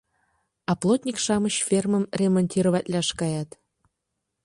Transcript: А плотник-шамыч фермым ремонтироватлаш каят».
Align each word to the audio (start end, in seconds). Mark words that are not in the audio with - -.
А 0.69 0.71
плотник-шамыч 0.81 1.55
фермым 1.67 2.03
ремонтироватлаш 2.19 3.07
каят». 3.19 3.49